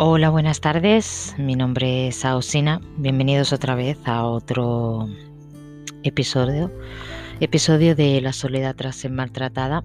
[0.00, 1.34] Hola, buenas tardes.
[1.38, 2.80] Mi nombre es Ausina.
[2.98, 5.08] Bienvenidos otra vez a otro
[6.04, 6.70] episodio,
[7.40, 9.82] episodio de La soledad tras ser maltratada.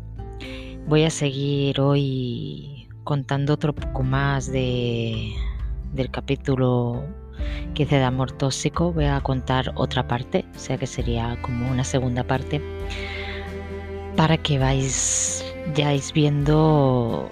[0.85, 5.33] Voy a seguir hoy contando otro poco más de,
[5.93, 7.03] del capítulo
[7.73, 8.93] que hice de amor tóxico.
[8.93, 12.61] Voy a contar otra parte, o sea que sería como una segunda parte,
[14.15, 15.43] para que vais,
[16.13, 17.31] viendo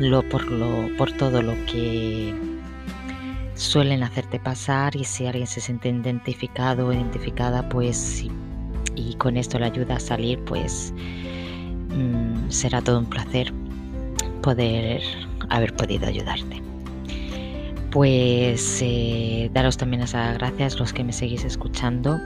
[0.00, 2.34] lo, por, lo, por todo lo que
[3.54, 8.24] suelen hacerte pasar y si alguien se siente identificado o identificada, pues
[8.96, 10.92] y con esto le ayuda a salir, pues
[11.90, 13.52] mm, será todo un placer
[14.42, 15.02] poder
[15.48, 16.62] haber podido ayudarte.
[17.90, 22.18] Pues eh, daros también las gracias los que me seguís escuchando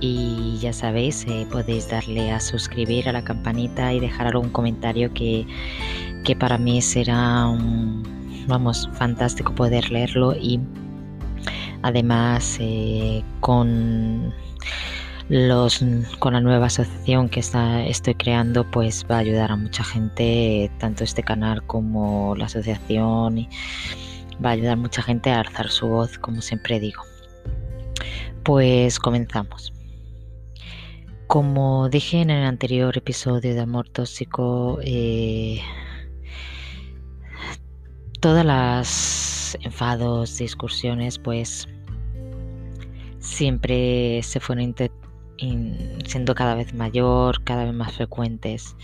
[0.00, 5.12] y ya sabéis, eh, podéis darle a suscribir a la campanita y dejar algún comentario
[5.14, 5.46] que
[6.24, 7.46] que para mí será
[8.46, 10.60] vamos, fantástico poder leerlo y
[11.82, 14.32] además eh, con
[15.28, 15.84] los
[16.18, 20.70] con la nueva asociación que está, estoy creando pues va a ayudar a mucha gente
[20.78, 23.48] tanto este canal como la asociación y
[24.44, 27.02] va a ayudar a mucha gente a alzar su voz como siempre digo.
[28.42, 29.72] Pues comenzamos.
[31.26, 35.60] Como dije en el anterior episodio de amor tóxico eh,
[38.24, 41.68] todas las enfados, discusiones, pues
[43.18, 44.74] siempre se fueron
[46.06, 48.76] siendo cada vez mayor, cada vez más frecuentes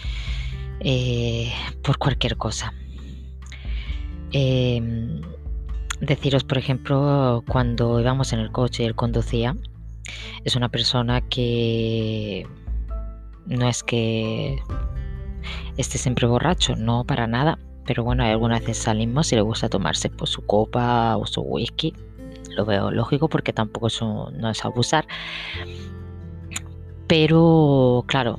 [0.80, 1.50] eh,
[1.82, 2.74] por cualquier cosa.
[4.32, 5.22] Em,
[6.02, 9.56] deciros, por ejemplo, cuando íbamos en el coche y él conducía,
[10.44, 12.46] es una persona que
[13.46, 14.58] no es que
[15.78, 17.58] esté siempre borracho, no para nada,
[17.90, 21.92] pero bueno, algunas veces salimos y le gusta tomarse pues, su copa o su whisky.
[22.50, 25.08] Lo veo lógico porque tampoco es no es abusar.
[27.08, 28.38] Pero claro,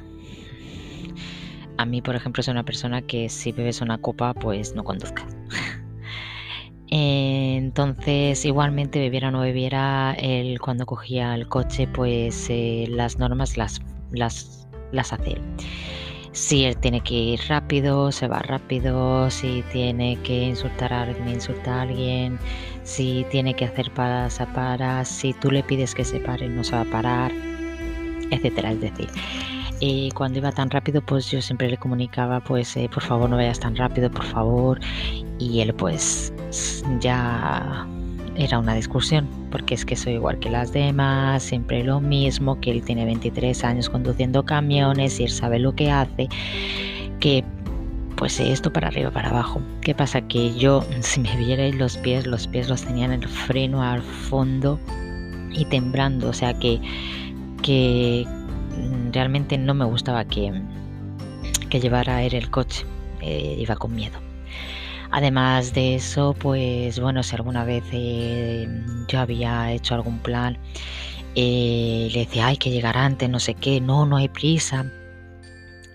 [1.76, 5.36] a mí, por ejemplo, soy una persona que si bebes una copa, pues no conduzcas.
[6.90, 13.58] Entonces, igualmente, bebiera o no bebiera, él cuando cogía el coche, pues eh, las normas
[13.58, 15.42] las, las, las hace él.
[16.34, 19.30] Si él tiene que ir rápido, se va rápido.
[19.30, 22.40] Si tiene que insultar a alguien, insulta a alguien.
[22.84, 25.04] Si tiene que hacer para, se para.
[25.04, 27.32] Si tú le pides que se pare, no se va a parar,
[28.32, 28.72] etcétera.
[28.72, 29.10] Es decir,
[29.82, 33.36] y cuando iba tan rápido, pues yo siempre le comunicaba, pues eh, por favor no
[33.36, 34.80] vayas tan rápido, por favor.
[35.38, 36.34] Y él pues
[37.00, 37.86] ya
[38.44, 42.72] era una discusión, porque es que soy igual que las demás, siempre lo mismo, que
[42.72, 46.28] él tiene 23 años conduciendo camiones y él sabe lo que hace,
[47.20, 47.44] que
[48.16, 49.62] pues esto para arriba, para abajo.
[49.82, 50.22] ¿Qué pasa?
[50.22, 54.02] Que yo, si me vierais los pies, los pies los tenía en el freno al
[54.02, 54.80] fondo
[55.52, 56.80] y temblando, o sea que,
[57.62, 58.26] que
[59.12, 60.52] realmente no me gustaba que,
[61.70, 62.86] que llevara él el coche,
[63.22, 64.20] eh, iba con miedo.
[65.12, 68.66] Además de eso, pues bueno, si alguna vez eh,
[69.10, 70.58] yo había hecho algún plan,
[71.36, 74.86] eh, le decía, hay que llegar antes, no sé qué, no, no hay prisa.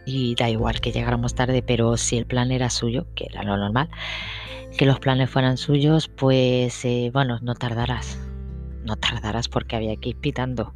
[0.04, 3.56] Y da igual que llegáramos tarde, pero si el plan era suyo, que era lo
[3.56, 3.88] normal,
[4.77, 8.19] que los planes fueran suyos, pues eh, bueno, no tardarás.
[8.84, 10.75] No tardarás porque había que ir pitando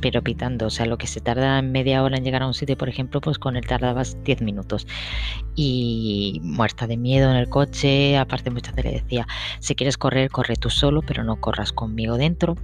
[0.00, 0.66] pero pitando.
[0.66, 3.20] O sea, lo que se tarda media hora en llegar a un sitio, por ejemplo,
[3.20, 4.86] pues con él tardabas 10 minutos.
[5.54, 9.26] Y muerta de miedo en el coche, aparte muchas veces le decía,
[9.60, 12.56] si quieres correr, corre tú solo, pero no corras conmigo dentro.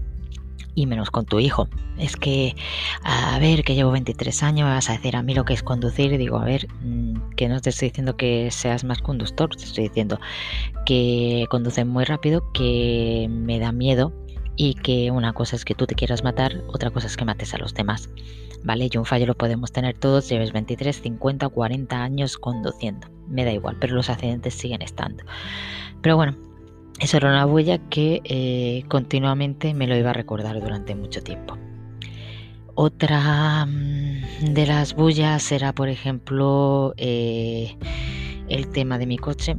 [0.76, 1.68] Y menos con tu hijo.
[1.98, 2.56] Es que,
[3.04, 6.12] a ver, que llevo 23 años, vas a decir a mí lo que es conducir.
[6.12, 9.64] Y digo, a ver, mm, que no te estoy diciendo que seas más conductor, te
[9.64, 10.18] estoy diciendo
[10.84, 14.12] que conduces muy rápido, que me da miedo
[14.56, 17.54] y que una cosa es que tú te quieras matar, otra cosa es que mates
[17.54, 18.08] a los demás.
[18.62, 18.88] ¿Vale?
[18.90, 23.08] Y un fallo lo podemos tener todos, lleves 23, 50, 40 años conduciendo.
[23.28, 25.22] Me da igual, pero los accidentes siguen estando.
[26.00, 26.34] Pero bueno,
[26.98, 31.58] eso era una huella que eh, continuamente me lo iba a recordar durante mucho tiempo.
[32.74, 37.76] Otra mm, de las bullas era, por ejemplo, eh,
[38.48, 39.56] el tema de mi coche.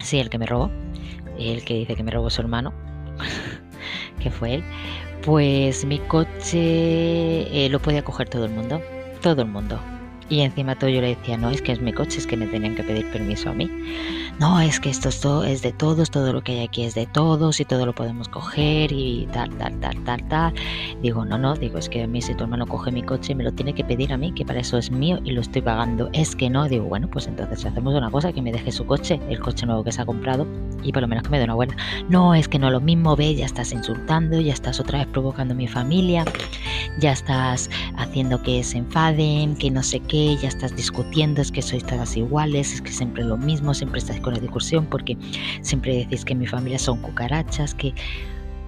[0.00, 0.70] Sí, el que me robó.
[1.38, 2.72] El que dice que me robó su hermano.
[4.18, 4.64] Que fue él,
[5.24, 8.80] pues mi coche eh, lo podía coger todo el mundo,
[9.22, 9.80] todo el mundo.
[10.30, 12.46] Y encima todo yo le decía, no, es que es mi coche, es que me
[12.46, 13.70] tenían que pedir permiso a mí.
[14.38, 17.60] No, es que esto es, de todos, todo lo que hay aquí es de todos
[17.60, 20.54] y todo lo podemos coger y tal, tal, tal, tal, tal.
[21.02, 23.42] Digo, no, no, digo, es que a mí si tu hermano coge mi coche me
[23.42, 26.10] lo tiene que pedir a mí, que para eso es mío y lo estoy pagando.
[26.12, 29.18] Es que no, digo, bueno, pues entonces hacemos una cosa, que me deje su coche,
[29.30, 30.46] el coche nuevo que se ha comprado
[30.82, 31.76] y por lo menos que me dé una buena.
[32.08, 35.54] No, es que no lo mismo, ve, ya estás insultando, ya estás otra vez provocando
[35.54, 36.24] a mi familia,
[37.00, 41.62] ya estás haciendo que se enfaden, que no sé qué, ya estás discutiendo, es que
[41.62, 45.16] sois todas iguales, es que siempre lo mismo, siempre estáis con la discusión porque
[45.62, 47.94] siempre decís que mi familia son cucarachas, que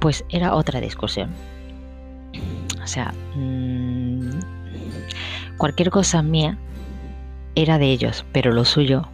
[0.00, 1.30] pues era otra discusión.
[2.82, 4.30] O sea, mmm,
[5.58, 6.58] cualquier cosa mía
[7.54, 9.08] era de ellos, pero lo suyo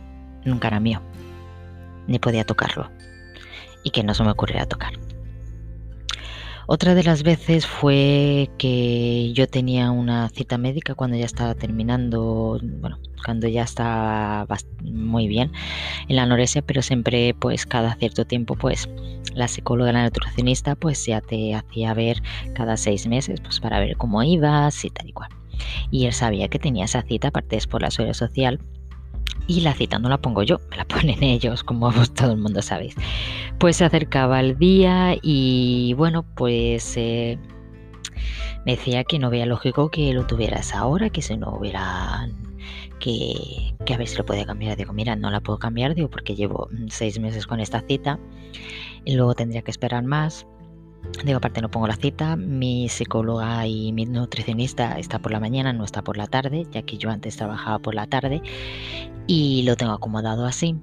[0.44, 1.00] nunca era mío,
[2.06, 2.90] ni podía tocarlo,
[3.82, 4.92] y que no se me ocurriera tocar.
[6.68, 12.60] Otra de las veces fue que yo tenía una cita médica cuando ya estaba terminando,
[12.80, 14.46] bueno, cuando ya estaba
[14.82, 15.52] muy bien
[16.08, 18.88] en la anorexia, pero siempre pues cada cierto tiempo pues
[19.32, 22.20] la psicóloga, la nutricionista pues ya te hacía ver
[22.54, 25.30] cada seis meses pues para ver cómo ibas y tal y cual.
[25.92, 28.58] Y él sabía que tenía esa cita, aparte es por la seguridad social,
[29.46, 32.38] y la cita no la pongo yo, me la ponen ellos, como vos todo el
[32.38, 32.94] mundo sabéis.
[33.58, 37.38] Pues se acercaba el día y bueno, pues eh,
[38.64, 42.28] me decía que no veía lógico que lo tuviera esa hora, que si no hubiera
[42.98, 44.76] que, que, a ver si lo podía cambiar.
[44.76, 48.18] Digo, mira, no la puedo cambiar, digo, porque llevo seis meses con esta cita
[49.04, 50.46] y luego tendría que esperar más.
[51.24, 55.72] Digo, aparte no pongo la cita, mi psicóloga y mi nutricionista está por la mañana,
[55.72, 58.42] no está por la tarde, ya que yo antes trabajaba por la tarde
[59.26, 60.76] y lo tengo acomodado así.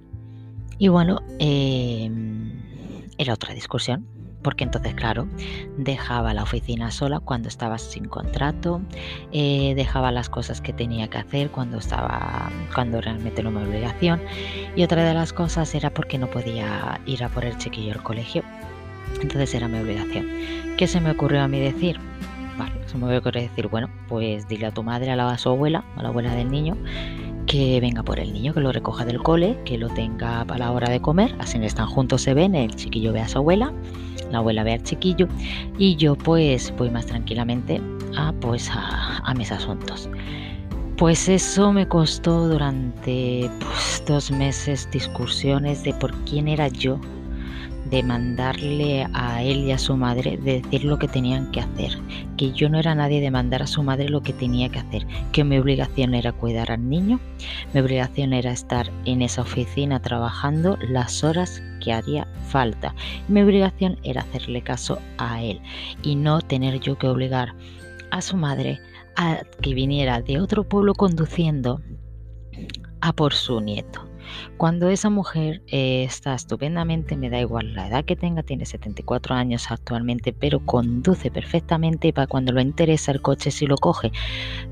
[0.79, 2.51] Y bueno, em,
[3.17, 4.07] era otra discusión,
[4.41, 5.27] porque entonces, claro,
[5.77, 8.81] dejaba la oficina sola cuando estaba sin contrato,
[9.31, 14.19] eh, dejaba las cosas que tenía que hacer cuando estaba, cuando realmente no me obligación.
[14.75, 18.03] Y otra de las cosas era porque no podía ir a por el chiquillo al
[18.03, 18.43] colegio
[19.23, 20.27] entonces era mi obligación.
[20.77, 21.99] ¿Qué se me ocurrió a mí decir?
[22.57, 25.49] Vale, se me ocurrió decir, bueno, pues dile a tu madre, a, la, a su
[25.49, 26.77] abuela, a la abuela del niño,
[27.47, 30.71] que venga por el niño, que lo recoja del cole, que lo tenga para la
[30.71, 33.73] hora de comer, así están juntos se ven, el chiquillo ve a su abuela,
[34.31, 35.27] la abuela ve al chiquillo
[35.77, 37.81] y yo pues voy más tranquilamente
[38.17, 40.09] a, pues a, mis asuntos.
[40.97, 46.99] Pues eso me costó durante pues, dos meses discusiones de por quién era yo
[47.93, 51.91] de mandarle a él y a su madre, de decir lo que tenían que hacer,
[52.37, 55.05] que yo no era nadie de mandar a su madre lo que tenía que hacer,
[55.31, 57.19] que mi obligación era cuidar al niño,
[57.71, 62.95] mi obligación era estar en esa oficina trabajando las horas que haría falta,
[63.27, 65.61] mi obligación era hacerle caso a él
[66.01, 67.53] y no tener yo que obligar
[68.09, 68.79] a su madre
[69.17, 71.79] a que viniera de otro pueblo conduciendo
[73.01, 74.12] a por su nieto.
[74.57, 79.35] Cuando esa mujer eh, está estupendamente, me da igual la edad que tenga, tiene 74
[79.35, 84.11] años actualmente, pero conduce perfectamente y para cuando lo interesa el coche sí lo coge,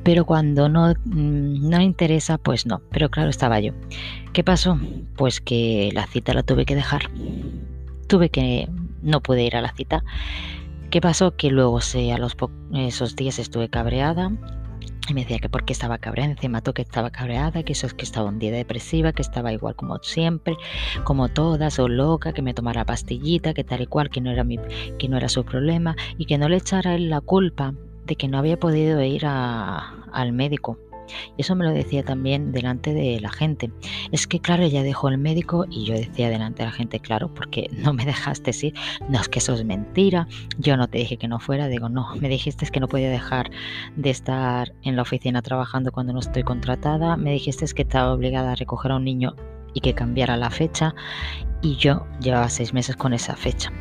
[0.04, 2.81] pero cuando no, mm, no interesa, pues no.
[2.92, 3.74] Pero claro, estaba yo.
[4.34, 4.80] ¿Qué pasó?
[5.16, 7.10] Pues que la cita la tuve que dejar.
[8.07, 8.68] Tuve que,
[9.02, 10.04] no pude ir a la cita.
[10.90, 11.36] ¿Qué pasó?
[11.38, 12.36] Que luego a los
[12.74, 14.31] esos días estuve cabreada,
[15.09, 17.94] y me decía que porque estaba cabreada, encima tú que estaba cabreada, que eso es
[17.94, 20.56] que estaba un día depresiva, que estaba igual como siempre,
[21.03, 24.44] como todas, o loca, que me tomara pastillita, que tal y cual, que no era
[24.44, 24.59] mi,
[25.00, 27.74] que no era su problema, y que no le echara él la culpa
[28.06, 30.77] de que no había podido ir al médico.
[31.37, 33.71] Y eso me lo decía también delante de la gente.
[34.11, 37.33] Es que claro, ella dejó el médico y yo decía delante de la gente, claro,
[37.33, 38.73] porque no me dejaste ir.
[39.09, 40.28] No es que eso es mentira.
[40.57, 41.68] Yo no te dije que no fuera.
[41.68, 43.52] Digo, no, me dijiste que no podía dejar
[43.95, 47.18] de estar en la oficina trabajando cuando no estoy contratada.
[47.18, 49.35] Me dijiste que estaba obligada a recoger a un niño
[49.73, 50.95] y que cambiara la fecha.
[51.61, 53.71] Y yo llevaba seis meses con esa fecha.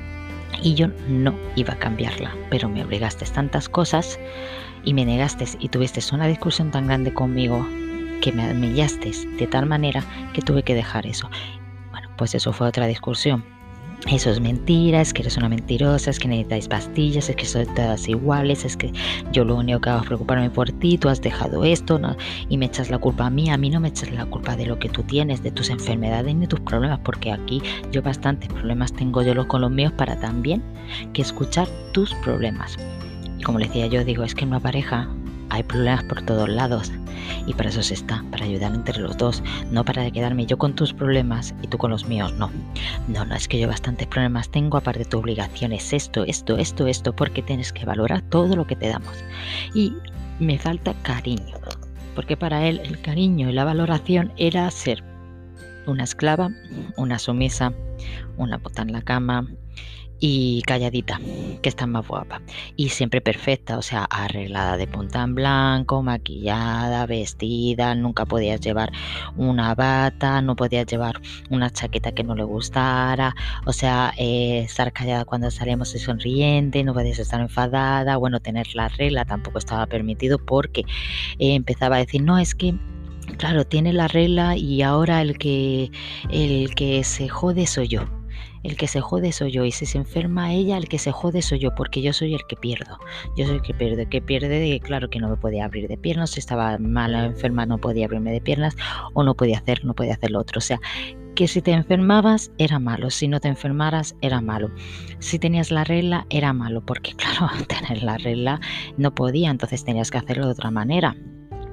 [0.63, 4.19] Y yo no iba a cambiarla, pero me obligaste tantas cosas
[4.85, 7.67] y me negaste y tuviste una discusión tan grande conmigo
[8.21, 11.31] que me humillaste de tal manera que tuve que dejar eso.
[11.91, 13.45] Bueno, pues eso fue otra discusión.
[14.11, 17.73] Eso es mentira, es que eres una mentirosa, es que necesitáis pastillas, es que sois
[17.75, 18.93] todas iguales, es que
[19.31, 22.01] yo lo único que hago es preocuparme por ti, tú has dejado esto
[22.49, 24.65] y me echas la culpa a mí, a mí no me echas la culpa de
[24.65, 27.61] lo que tú tienes, de tus enfermedades ni tus problemas, porque aquí
[27.93, 30.63] yo bastantes problemas tengo yo los con los míos para también
[31.13, 32.79] que escuchar tus problemas.
[33.41, 35.09] Y como le decía yo, digo, es que en una pareja
[35.49, 36.93] hay problemas por todos lados
[37.47, 40.75] y para eso se está, para ayudar entre los dos, no para quedarme yo con
[40.75, 42.51] tus problemas y tú con los míos, no.
[43.09, 46.59] No, no, es que yo bastantes problemas tengo, aparte de tu obligación es esto, esto,
[46.59, 49.17] esto, esto, porque tienes que valorar todo lo que te damos.
[49.73, 49.95] Y
[50.39, 51.57] me falta cariño,
[52.15, 55.03] porque para él el cariño y la valoración era ser
[55.87, 56.51] una esclava,
[56.99, 57.73] una sumisa,
[58.37, 59.47] una bota en la cama,
[60.21, 61.19] y calladita,
[61.63, 62.43] que está más guapa.
[62.77, 68.93] Y siempre perfecta, o sea, arreglada de punta en blanco, maquillada, vestida, nunca podías llevar
[69.37, 73.35] una bata, no podías llevar una chaqueta que no le gustara,
[73.65, 78.67] o sea, eh, estar callada cuando salíamos y sonriente, no podías estar enfadada, bueno, tener
[78.75, 80.83] la regla tampoco estaba permitido porque
[81.39, 82.75] eh, empezaba a decir, no, es que
[83.39, 85.91] claro, tiene la regla y ahora el que
[86.31, 88.20] el que se jode soy yo
[88.63, 91.43] el que se jode soy yo y si se enferma ella, el que se jode
[91.43, 92.99] soy yo porque yo soy el que pierdo.
[93.37, 95.97] Yo soy el que pierde, que pierde de claro que no me podía abrir de
[95.97, 98.77] piernas, si estaba mala enferma no podía abrirme de piernas
[99.15, 100.59] o no podía hacer, no podía hacer lo otro.
[100.59, 100.81] O sea,
[101.35, 104.71] que si te enfermabas era malo, si no te enfermaras era malo.
[105.21, 108.61] Si tenías la regla era malo, porque claro, tener la regla
[108.97, 111.17] no podía, entonces tenías que hacerlo de otra manera.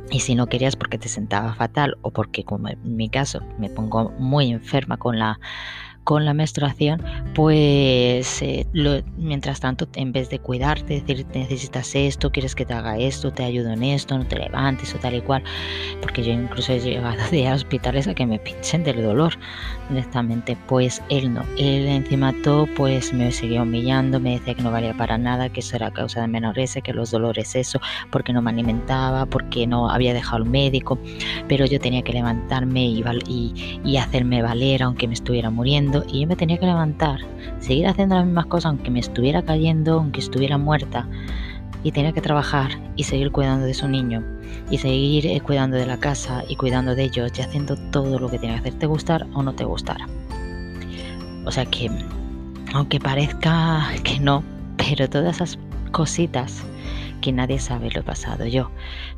[0.09, 3.69] Y si no querías porque te sentaba fatal o porque como en mi caso me
[3.69, 5.37] pongo muy enferma con la
[6.07, 7.03] con la menstruación,
[7.35, 8.65] pues eh,
[9.17, 13.43] mientras tanto, en vez de cuidarte, decir necesitas esto, quieres que te haga esto, te
[13.43, 15.43] ayudo en esto, no te levantes o tal y cual,
[16.01, 19.33] porque yo incluso he llegado de hospitales a que me pinchen del dolor
[19.89, 24.71] directamente, pues él no, él encima todo pues me seguía humillando, me decía que no
[24.71, 27.81] valía para nada, que eso era causa de menoresa, que los dolores eso,
[28.13, 30.97] porque no me alimentaba, porque no había dejado al médico,
[31.49, 36.35] pero yo tenía que levantarme y hacerme valer aunque me estuviera muriendo y yo me
[36.35, 37.19] tenía que levantar,
[37.59, 41.07] seguir haciendo las mismas cosas aunque me estuviera cayendo, aunque estuviera muerta.
[41.83, 44.23] Y tenía que trabajar y seguir cuidando de su niño
[44.69, 48.29] y seguir eh, cuidando de la casa y cuidando de ellos y haciendo todo lo
[48.29, 50.07] que tenía que hacer, te gustar o no te gustara.
[51.45, 51.89] O sea que,
[52.73, 54.43] aunque parezca que no,
[54.75, 55.59] pero todas esas
[55.91, 56.63] cositas
[57.21, 58.69] que nadie sabe lo he pasado yo.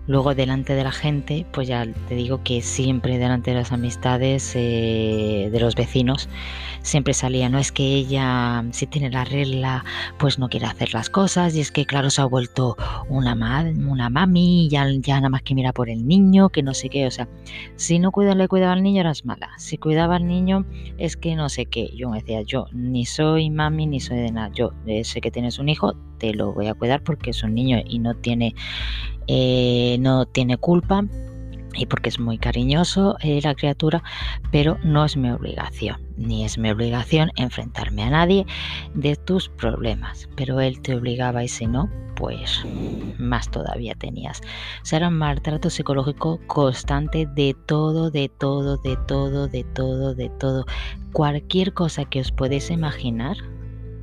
[0.09, 4.53] Luego delante de la gente, pues ya te digo que siempre delante de las amistades
[4.55, 6.27] eh, de los vecinos,
[6.81, 9.85] siempre salía, no es que ella si tiene la regla,
[10.17, 12.75] pues no quiere hacer las cosas, y es que claro se ha vuelto
[13.07, 13.35] una,
[13.87, 17.05] una mami, ya, ya nada más que mira por el niño, que no sé qué,
[17.05, 17.29] o sea,
[17.75, 20.65] si no cuida, le cuidaba al niño eras mala, si cuidaba al niño
[20.97, 24.31] es que no sé qué, yo me decía, yo ni soy mami ni soy de
[24.31, 27.43] nada, yo eh, sé que tienes un hijo, te lo voy a cuidar porque es
[27.43, 28.55] un niño y no tiene,
[29.31, 31.05] eh, no tiene culpa
[31.75, 34.01] y porque es muy cariñoso eh, la criatura,
[34.51, 38.47] pero no es mi obligación, ni es mi obligación enfrentarme a nadie
[38.95, 42.65] de tus problemas, pero él te obligaba y si no, pues
[43.19, 44.41] más todavía tenías.
[44.81, 50.65] Será un maltrato psicológico constante de todo, de todo, de todo, de todo, de todo.
[51.13, 53.37] Cualquier cosa que os podéis imaginar,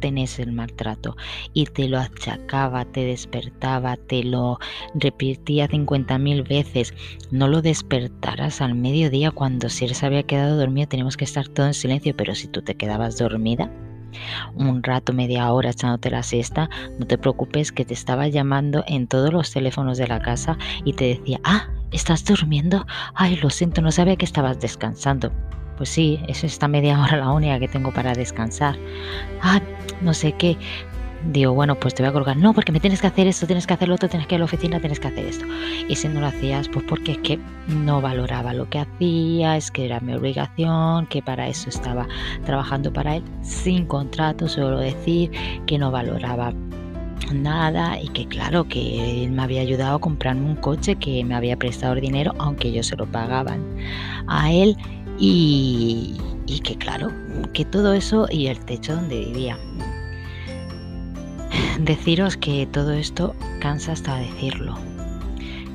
[0.06, 1.16] el maltrato
[1.52, 4.58] y te lo achacaba, te despertaba, te lo
[4.94, 6.94] repetía 50.000 veces.
[7.30, 11.48] No lo despertaras al mediodía cuando si él se había quedado dormido tenemos que estar
[11.48, 13.70] todo en silencio, pero si tú te quedabas dormida
[14.54, 19.06] un rato, media hora echándote la siesta, no te preocupes que te estaba llamando en
[19.06, 22.86] todos los teléfonos de la casa y te decía, ah, ¿estás durmiendo?
[23.14, 25.32] Ay, lo siento, no sabía que estabas descansando.
[25.76, 28.76] Pues sí, es esta media hora la única que tengo para descansar.
[29.42, 29.60] Ah,
[30.00, 30.56] no sé qué.
[31.32, 32.36] Digo, bueno, pues te voy a colgar.
[32.36, 34.36] No, porque me tienes que hacer esto, tienes que hacer lo otro, tienes que ir
[34.36, 35.44] a la oficina, tienes que hacer esto.
[35.88, 39.70] Y si no lo hacías, pues porque es que no valoraba lo que hacía, es
[39.70, 42.06] que era mi obligación, que para eso estaba
[42.44, 45.30] trabajando para él, sin contrato, solo decir
[45.66, 46.52] que no valoraba
[47.32, 51.34] nada y que claro que él me había ayudado a comprarme un coche que me
[51.34, 53.64] había prestado el dinero aunque yo se lo pagaban
[54.28, 54.76] a él
[55.18, 56.16] y,
[56.64, 57.12] que claro,
[57.52, 59.58] que todo eso y el techo donde vivía.
[61.80, 64.76] Deciros que todo esto cansa hasta decirlo.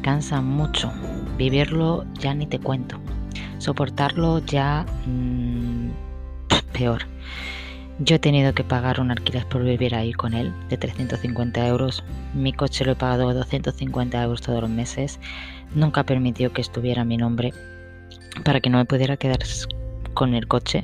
[0.02, 0.92] Cansa mucho.
[1.38, 3.00] Vivirlo ya ni te cuento.
[3.60, 5.90] Soportarlo ya mm,
[6.74, 7.04] peor.
[8.00, 12.04] Yo he tenido que pagar un alquiler por vivir ahí con él de 350 euros.
[12.34, 15.20] Mi coche lo he pagado 250 euros todos los meses.
[15.76, 17.54] Nunca permitió que estuviera mi nombre
[18.44, 19.40] para que no me pudiera quedar
[20.14, 20.84] con el coche.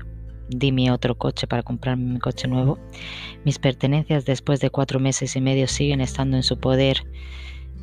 [0.50, 2.78] Di mi otro coche para comprarme mi coche nuevo.
[3.44, 7.06] Mis pertenencias después de cuatro meses y medio siguen estando en su poder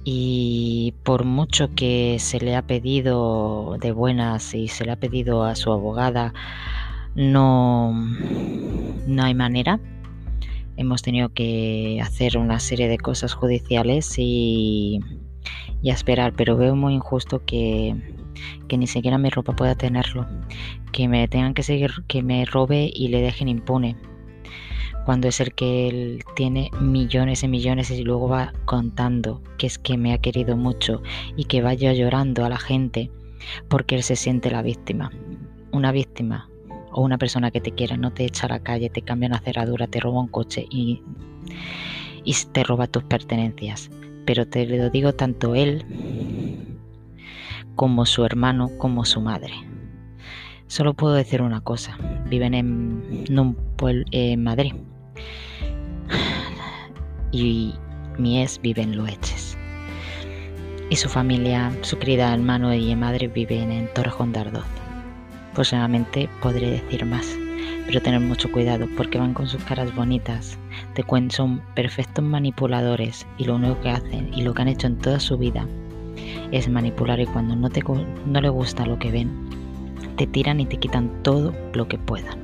[0.04, 5.44] y por mucho que se le ha pedido de buenas y se le ha pedido
[5.44, 6.34] a su abogada,
[7.14, 7.92] no,
[9.06, 9.80] no hay manera.
[10.76, 15.00] Hemos tenido que hacer una serie de cosas judiciales y,
[15.82, 17.94] y esperar, pero veo muy injusto que
[18.68, 20.26] que ni siquiera mi ropa pueda tenerlo,
[20.92, 23.96] que me tengan que seguir, que me robe y le dejen impune.
[25.04, 29.78] cuando es el que él tiene millones y millones y luego va contando que es
[29.78, 31.02] que me ha querido mucho
[31.36, 33.10] y que vaya llorando a la gente
[33.68, 35.10] porque él se siente la víctima.
[35.72, 36.48] Una víctima
[36.90, 39.40] o una persona que te quiera no te echa a la calle, te cambia una
[39.40, 41.02] cerradura, te roba un coche y,
[42.24, 43.90] y te roba tus pertenencias.
[44.24, 45.84] Pero te lo digo tanto él
[47.74, 49.52] como su hermano, como su madre.
[50.66, 51.96] Solo puedo decir una cosa,
[52.28, 53.26] viven en,
[54.38, 54.72] Madrid
[57.32, 57.74] y
[58.18, 59.58] mi ex vive en Loeches.
[60.90, 64.64] Y su familia, su querida hermano y madre viven en Torrejón de Ardoz.
[65.54, 67.26] Posiblemente podré decir más,
[67.86, 70.58] pero tener mucho cuidado porque van con sus caras bonitas.
[70.94, 74.98] Te son perfectos manipuladores y lo único que hacen y lo que han hecho en
[74.98, 75.66] toda su vida
[76.52, 77.82] es manipular y cuando no, te,
[78.26, 79.30] no le gusta lo que ven,
[80.16, 82.38] te tiran y te quitan todo lo que puedan.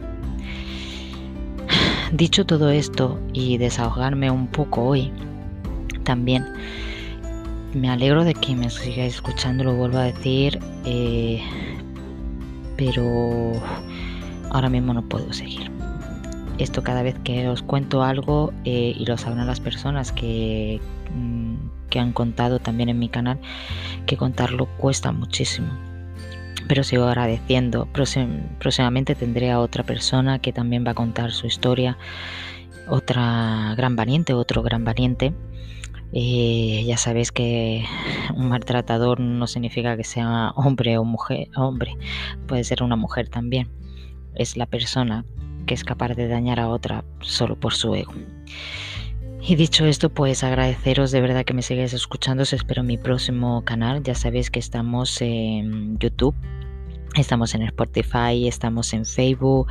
[2.12, 5.12] Dicho todo esto y desahogarme un poco hoy,
[6.04, 6.44] también
[7.74, 11.40] me alegro de que me sigáis escuchando, lo vuelvo a decir, eh,
[12.76, 13.52] pero
[14.50, 15.70] ahora mismo no puedo seguir.
[16.58, 20.80] Esto cada vez que os cuento algo eh, y lo sabrán las personas que,
[21.14, 21.39] mm,
[21.90, 23.38] que han contado también en mi canal,
[24.06, 25.90] que contarlo cuesta muchísimo
[26.70, 27.88] pero sigo agradeciendo.
[27.92, 31.98] Próximamente tendré a otra persona que también va a contar su historia,
[32.88, 35.34] otra gran valiente, otro gran valiente.
[36.12, 37.84] Eh, ya sabéis que
[38.36, 41.96] un maltratador no significa que sea hombre o mujer, hombre,
[42.46, 43.68] puede ser una mujer también.
[44.36, 45.24] Es la persona
[45.66, 48.12] que es capaz de dañar a otra solo por su ego.
[49.42, 52.42] Y dicho esto, pues agradeceros de verdad que me sigáis escuchando.
[52.42, 54.02] Os espero en mi próximo canal.
[54.02, 56.34] Ya sabéis que estamos en YouTube
[57.16, 59.66] Estamos en Spotify, estamos en Facebook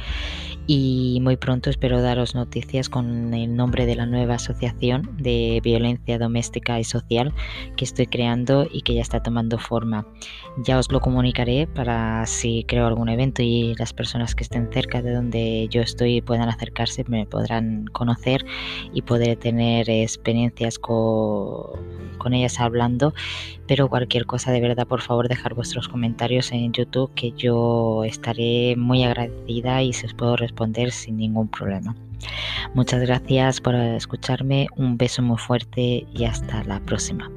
[0.71, 6.19] y muy pronto espero daros noticias con el nombre de la nueva asociación de violencia
[6.19, 7.33] doméstica y social
[7.75, 10.05] que estoy creando y que ya está tomando forma.
[10.63, 15.01] Ya os lo comunicaré para si creo algún evento y las personas que estén cerca
[15.01, 18.45] de donde yo estoy puedan acercarse, me podrán conocer
[18.93, 21.79] y poder tener experiencias con
[22.19, 23.13] con ellas hablando,
[23.65, 28.75] pero cualquier cosa de verdad, por favor, dejar vuestros comentarios en YouTube que yo estaré
[28.75, 30.58] muy agradecida y se os puedo responder
[30.91, 31.95] sin ningún problema.
[32.73, 37.29] Muchas gracias por escucharme, un beso muy fuerte y hasta la próxima.